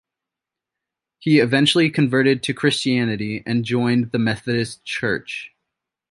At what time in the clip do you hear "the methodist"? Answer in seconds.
4.11-4.83